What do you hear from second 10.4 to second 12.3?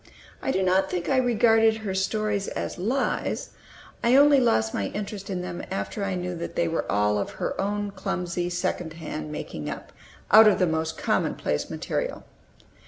of the most commonplace material.